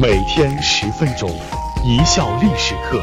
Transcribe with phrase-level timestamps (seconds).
[0.00, 1.28] 每天十分钟，
[1.84, 3.02] 一笑历史课。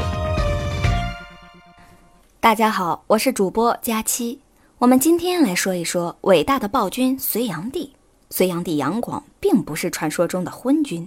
[2.40, 4.40] 大家好，我是主播佳期。
[4.78, 7.92] 我们今天来说一说伟大的暴君隋炀帝。
[8.30, 11.06] 隋炀帝杨广并不是传说中的昏君，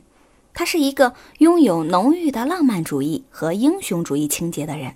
[0.53, 4.93] 他是一个拥有浓郁的浪漫主义和英雄主义情节的人。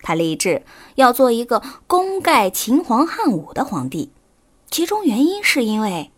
[0.00, 0.62] 他立志
[0.94, 4.10] 要做一个功盖秦皇汉武的皇帝，
[4.70, 6.10] 其中原因是因为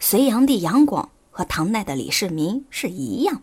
[0.00, 3.42] 隋炀帝杨广和唐代的李世民是一样，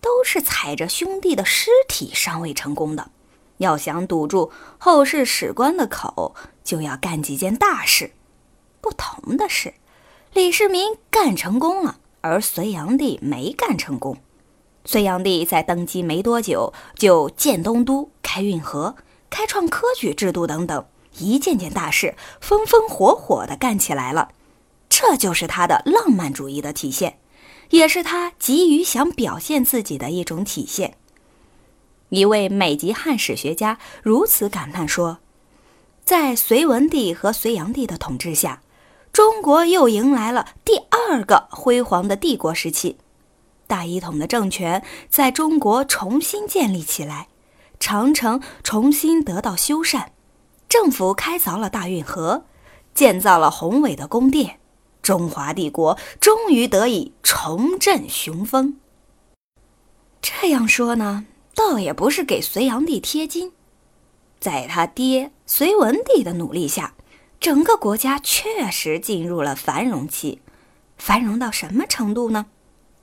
[0.00, 3.10] 都是踩着兄弟的尸体上位成功的。
[3.58, 6.34] 要想堵住后世史官的口，
[6.64, 8.12] 就要干几件大事。
[8.80, 9.74] 不同的是，
[10.32, 14.16] 李世民干成功了，而隋炀帝没干成功。
[14.86, 18.96] 隋炀帝在登基没多久，就建东都、开运河。
[19.28, 20.86] 开创科举制度等等，
[21.18, 24.30] 一件件大事，风风火火地干起来了。
[24.88, 27.18] 这就是他的浪漫主义的体现，
[27.70, 30.96] 也是他急于想表现自己的一种体现。
[32.10, 35.18] 一位美籍汉史学家如此感叹说
[36.04, 38.62] ：“在隋文帝和隋炀帝的统治下，
[39.12, 42.96] 中国又迎来了第二个辉煌的帝国时期，
[43.66, 47.26] 大一统的政权在中国重新建立起来。”
[47.82, 50.08] 长城重新得到修缮，
[50.68, 52.44] 政府开凿了大运河，
[52.92, 54.59] 建造了宏伟的宫殿，
[55.02, 58.78] 中华帝国终于得以重振雄风。
[60.20, 63.52] 这样说呢，倒也不是给隋炀帝贴金，
[64.38, 66.94] 在他爹隋文帝的努力下，
[67.38, 70.40] 整个国家确实进入了繁荣期。
[70.98, 72.46] 繁荣到什么程度呢？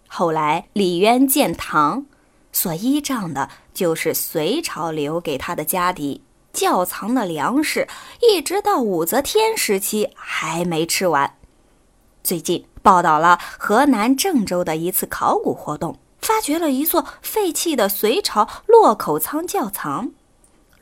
[0.07, 2.05] 后来李渊建唐。
[2.53, 7.87] 所依仗的就是隋朝留给他的家底，窖藏的粮食，
[8.19, 11.36] 一直到武则天时期还没吃完。
[12.27, 20.11] 最近报道了河南郑州的一次考古活动，发掘了一座废弃的隋朝洛口仓窖藏。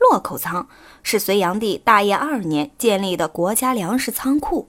[0.00, 0.66] 洛口仓
[1.04, 4.68] 是隋炀帝大业二年建立的国家粮食仓库，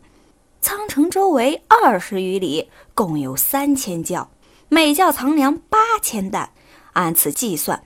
[0.62, 4.30] 仓城周围二十余里，共有三千窖，
[4.70, 6.52] 每窖藏粮八千担。
[6.94, 7.82] 按此计算，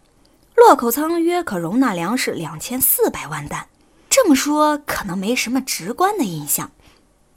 [0.54, 3.68] 洛口仓约可容纳粮食两千四百万担。
[4.10, 6.72] 这么说可能没什么直观的印象。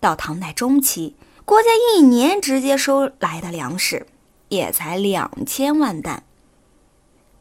[0.00, 4.06] 到唐代中期，国家一年直接收来的粮食
[4.48, 6.24] 也才两千万担。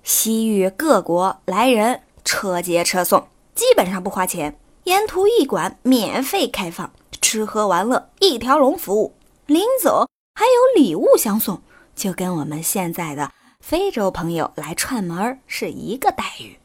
[0.04, 9.16] 西域各国来人车接车送，基本上不花钱，沿途驿馆免费开放，吃喝玩乐一条龙服务，
[9.46, 11.62] 临走还有礼物相送，
[11.96, 13.32] 就跟我们现在的。
[13.62, 16.60] 非洲朋友来串门是一个待遇。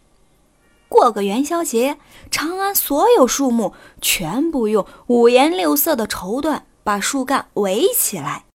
[0.89, 1.99] 过个元宵节，
[2.29, 8.47] 长安所有树木全部用五颜六色的绸缎把树干围起来，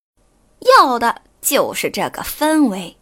[0.80, 2.98] 要的就是这个氛围。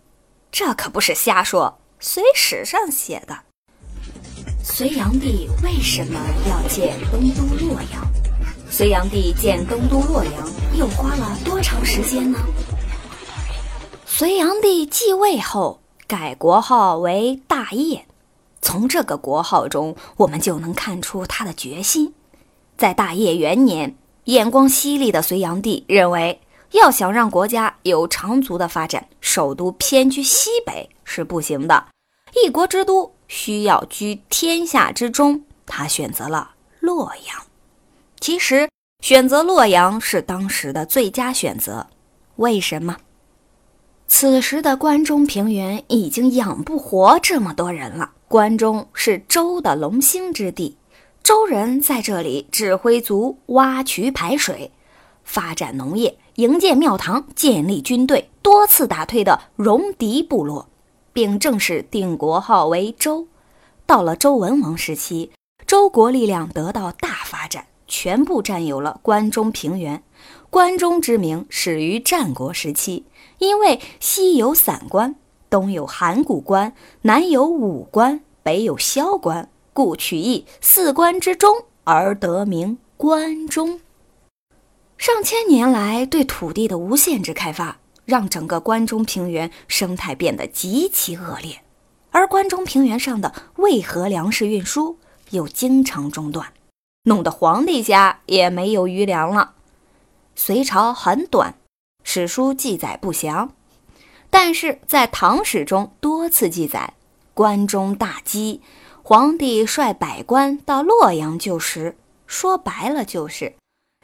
[0.51, 3.39] 这可不是瞎说，隋史上写的。
[4.61, 8.05] 隋炀帝为什么要建东都洛阳？
[8.69, 10.33] 隋炀帝建东都洛阳
[10.77, 12.37] 又花了多长时间呢？
[14.05, 18.05] 隋炀帝继位后，改国号为大业。
[18.61, 22.13] 从这个国号中，我们就能看出他的决心。
[22.77, 23.95] 在大业元年，
[24.25, 26.39] 眼光犀利的隋炀帝认为，
[26.71, 31.87] 要想让国家有长足的发展，首都偏居西北是不行的。
[32.43, 37.41] 一国之都需要居天下之中，他选择了洛阳。
[38.19, 38.69] 其实，
[39.03, 41.87] 选择洛阳是当时的最佳选择。
[42.35, 42.97] 为什么？
[44.07, 48.11] 此时的关中平原已经养不活这么多人了。
[48.27, 50.77] 关中是周的龙兴之地，
[51.23, 54.71] 周人在这里指挥族挖渠排水，
[55.23, 60.67] 发展农业，营建庙堂，建立军队，多次打退的戎狄部落，
[61.13, 63.27] 并正式定国号为周。
[63.85, 65.31] 到了周文王时期，
[65.67, 70.01] 周国力量得到大发展，全部占有了关中平原。
[70.49, 73.05] 关中之名始于战国时期。
[73.37, 75.15] 因为西有散关，
[75.49, 83.79] 东有函谷关，南有武关，北有萧关，故取义四关之中而得名关中。
[84.97, 91.61] 上千年来对土地的无限制开发，让整个关中平原生态变得极其恶劣，
[92.11, 94.97] 而关中平原上的渭河粮食运输
[95.31, 96.53] 又经常中断，
[97.05, 99.53] 弄得皇帝家也没有余粮了。
[100.35, 101.55] 隋朝很短。
[102.03, 103.53] 史书记载不详，
[104.31, 106.95] 但是在唐史中多次记载
[107.35, 108.61] 关中大饥，
[109.03, 111.95] 皇帝率百官到洛阳救食。
[112.27, 113.55] 说白了就是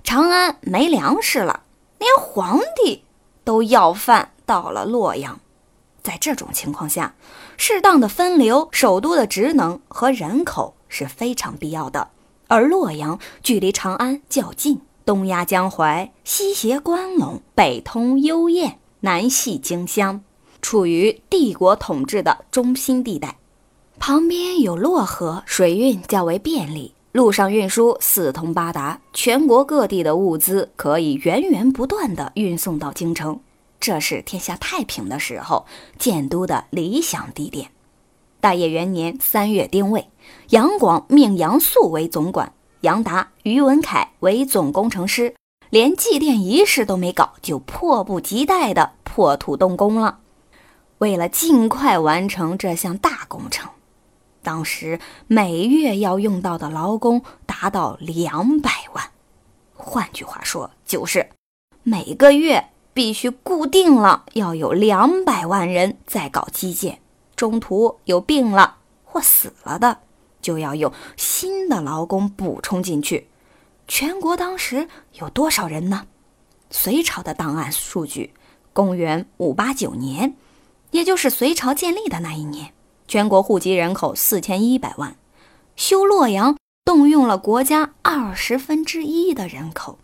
[0.03, 1.61] 长安没粮食了，
[1.97, 3.03] 连皇帝
[3.43, 5.39] 都要饭到了洛阳。
[6.01, 7.15] 在这种情况下，
[7.57, 12.09] 适当的分流首都的职能和人口是非常必要的。
[12.47, 20.21] 而洛阳距离长安较近，东压江淮，西胁关陇，北通幽燕，南系荆襄，
[20.61, 23.37] 处于帝国统治的中心地带。
[23.99, 33.39] 旁边有洛河，水运较为便利，路上运输四通八达，全国各地的物资可以源源不断地运送到京城。
[33.79, 35.65] 这是天下太平的时候
[35.99, 37.69] 建都的理想地点。
[38.39, 40.07] 大业元年三月丁未，
[40.49, 45.35] 杨广命杨素为总管，杨达、于文凯为总工程师，
[45.69, 50.19] 连祭奠仪式都没搞，就迫不及待地破土动工了。
[50.99, 53.69] 为了尽快完成这项大工程，
[54.47, 54.97] 当时
[55.27, 59.11] 每月要用到的劳工达到两百万，
[59.73, 61.31] 换句话说，就是
[61.83, 62.69] 每个月。
[62.93, 66.99] 必须固定了，要有两百万人在搞基建。
[67.35, 69.99] 中途有病了或死了的，
[70.41, 73.27] 就要有新的劳工补充进去。
[73.87, 74.87] 全国当时
[75.19, 76.07] 有多少人呢？
[76.71, 78.33] 隋朝的档案数据，
[78.73, 80.35] 公元五八九年，
[80.89, 82.73] 也就是隋朝建立的那一年，
[83.07, 85.15] 全国户籍人口四千一百万，
[85.75, 89.97] 修洛阳动用了国家二十分之一的人口。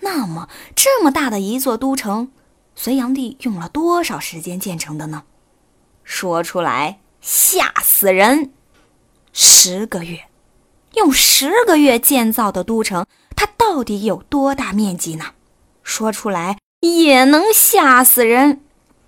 [0.00, 2.32] 那么，这么大的一座都城，
[2.74, 5.22] 隋炀帝用了多少时间建成的呢？
[6.02, 8.50] 说出来吓死人！
[9.32, 10.24] 十个月，
[10.94, 13.06] 用十个月建造的都城，
[13.36, 15.26] 它到底有多大面积呢？
[15.84, 18.60] 说出来也能吓死人！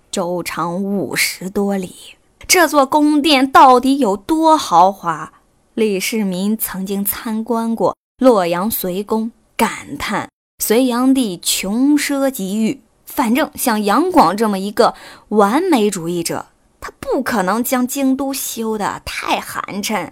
[0.09, 2.14] 周长五十多里，
[2.55, 5.33] 这座宫殿到底有多豪华？
[5.73, 10.29] 李世民曾经参观过洛阳隋宫，感叹。
[10.63, 14.95] 隋炀帝穷奢极欲，反正像杨广这么一个
[15.27, 16.45] 完美主义者，
[16.79, 20.11] 他不可能将京都修得太寒碜。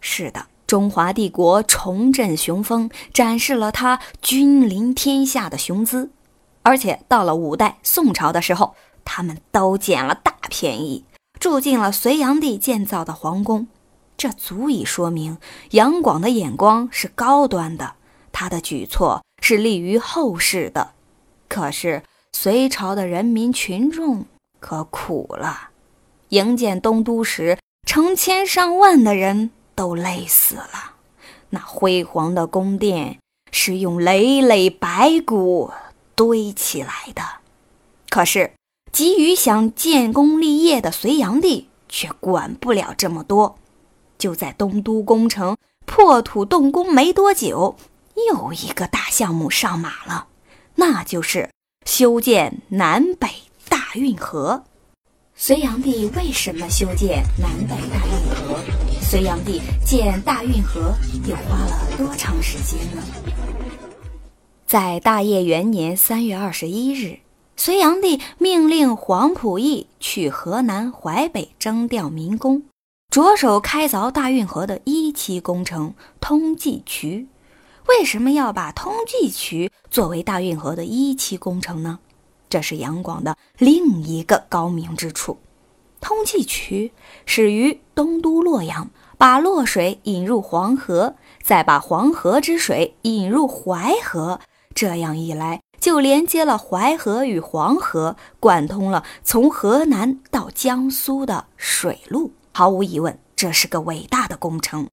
[0.00, 6.08] 是的，中华帝国重振雄风，展示了他君临天下的雄姿。
[6.62, 8.74] 而且到了五代、宋朝的时候，
[9.04, 11.04] 他们都捡了大便宜，
[11.38, 13.68] 住进了隋炀帝建造的皇宫。
[14.16, 15.38] 这足以说明
[15.70, 17.94] 杨广的眼光是高端的，
[18.32, 19.22] 他的举措。
[19.42, 20.92] 是利于后世的，
[21.46, 22.02] 可是
[22.32, 24.24] 隋朝的人民群众
[24.58, 25.70] 可苦了。
[26.30, 30.94] 营建东都时，成千上万的人都累死了。
[31.50, 33.18] 那辉煌的宫殿
[33.52, 35.70] 是用累累白骨
[36.16, 37.22] 堆起来的，
[38.08, 38.50] 可是
[38.92, 43.58] 急于想建功立业的隋炀帝却管不了这么多。
[44.18, 47.76] 就在东都工程破土动工没多久。
[48.30, 50.28] 又一个大项目上马了，
[50.76, 51.50] 那就是
[51.84, 53.28] 修建南北
[53.68, 54.64] 大运河。
[55.34, 58.58] 隋炀帝为什么修建南北大运河？
[59.02, 60.94] 隋炀帝建大运河
[61.28, 63.02] 又花了多长时间呢？
[64.66, 67.18] 在大业元年三月二十一日，
[67.58, 72.62] 隋炀帝命令黄埔义去河南淮北征调民工，
[73.10, 77.26] 着手开凿大运河的一期工程通济渠。
[77.88, 81.98] 为什么要把通济渠作为大运河的一期工程呢？
[82.50, 85.38] 这是杨广的另一个高明之处。
[85.98, 86.92] 通济渠
[87.24, 94.40] 始于东都洛阳，把洛水引入黄河，再把黄河之水引入淮河，
[94.74, 102.32] 这样一来就连接了淮河与黄河，贯通了从河南到江苏的水路。
[102.52, 104.88] 毫无疑问，这是个伟大的工程。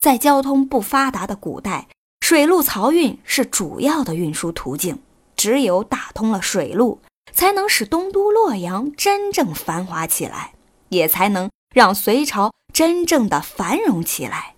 [0.00, 1.88] 在交通不发达的古代。
[2.22, 5.02] 水路漕运是主要的运输途径，
[5.36, 10.54] 只有打通了水路，才能使东都洛阳真正繁华起来，
[10.88, 14.54] 也才能让隋朝真正的繁荣起来。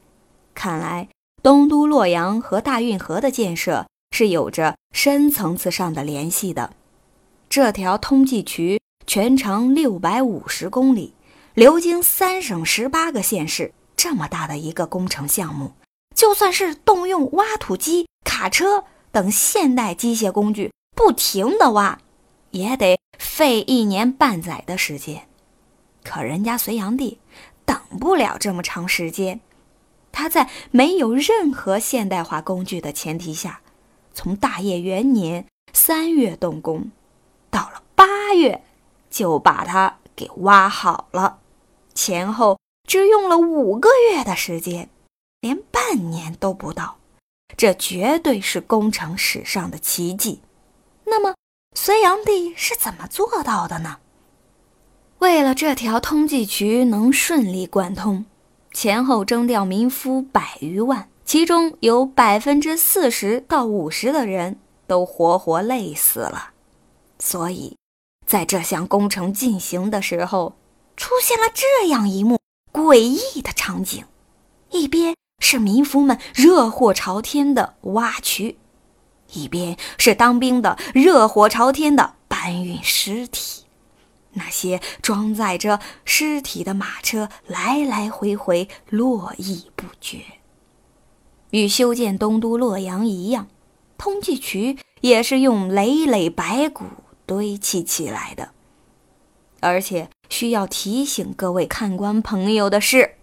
[0.54, 1.09] 看来，
[1.42, 6.73] 东都洛阳和大运河的建设是有着深层次上的联系的。
[7.49, 11.14] 这条通济渠全长六百五十公里，
[11.55, 15.73] 流经三省十八个县市，这么大的一个工程项目。
[16.14, 21.99] 就算是动用挖土机、卡车等现代机械工具，不停地挖，
[22.50, 25.26] 也得费一年半载的时间。
[26.05, 27.19] 可人家隋炀帝
[27.64, 29.40] 等不了这么长时间，
[30.12, 33.61] 他在没有任何现代化工具的前提下，
[34.14, 36.90] 从大业元年三月动工，
[37.50, 38.62] 到了八月
[39.11, 41.38] 就把它给挖好了，
[41.95, 44.88] 前后只用了五个月的时间。
[45.40, 46.99] 连半年都不到，
[47.57, 50.43] 这绝对是工程史上的奇迹。
[51.05, 51.35] 那么，
[51.75, 54.00] 隋炀帝是怎么做到的呢？
[55.21, 58.26] 为了这条通济渠能顺利贯通，
[58.71, 64.58] 前后征调民夫百余万，其中有百分之四十到五十的人
[64.88, 66.50] 都活活累死了。
[67.20, 67.76] 所以，
[68.26, 70.56] 在这项工程进行的时候，
[70.96, 72.40] 出现了这样一幕
[72.72, 74.04] 诡异的场景：
[74.70, 78.58] 一边是民夫们热火朝天的挖渠，
[79.32, 83.66] 一边是当兵的热火朝天的搬运尸体。
[84.32, 90.18] 那些装载着尸体的马车来来回回，络绎不绝。
[91.50, 93.49] 与修建东都洛阳一样，
[93.99, 96.85] 通济渠也是用累累白骨
[97.26, 98.50] 堆砌起来的。
[99.61, 103.16] 而且需要提醒各位看官朋友的是，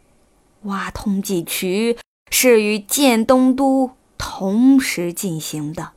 [0.64, 1.98] 挖通济渠
[2.32, 5.94] 是与建东都同时进行的。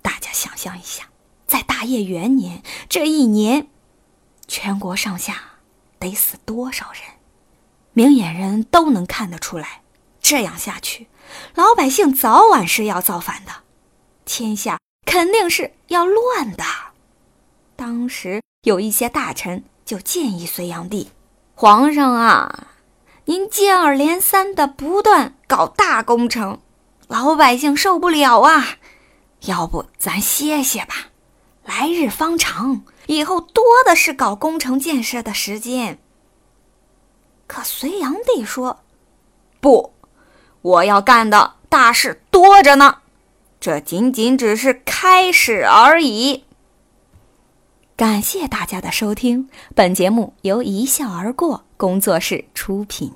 [0.00, 1.10] 大家想象一下，
[1.46, 3.68] 在大业元年这一年。
[4.46, 5.36] 全国上下
[5.98, 7.02] 得死多少人？
[7.94, 9.83] 明眼人都能看得出来。
[10.24, 11.06] 这样下去，
[11.54, 13.52] 老百姓早晚是要造反的，
[14.24, 16.64] 天下肯定是要乱的。
[17.76, 21.10] 当时有一些大臣就建议隋炀帝
[21.54, 22.68] ：“皇上啊，
[23.26, 26.58] 您接二连三的不断搞大工程，
[27.06, 28.78] 老百姓受不了啊！
[29.42, 31.10] 要不咱歇歇吧，
[31.64, 35.98] 来日方长。”以后多的是搞工程建设的时间。
[37.46, 38.80] 可隋炀帝说
[39.60, 39.92] ：“不，
[40.64, 43.00] 我要干的大事多着呢，
[43.60, 46.44] 这仅仅只是开始而已。”
[47.94, 53.12] 感谢大家的收听，本节目由一笑而过工作室出品。